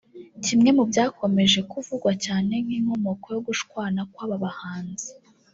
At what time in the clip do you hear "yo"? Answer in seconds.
3.35-3.41